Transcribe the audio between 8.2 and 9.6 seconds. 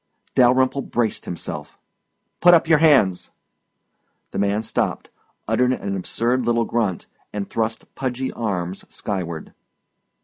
arms skyward.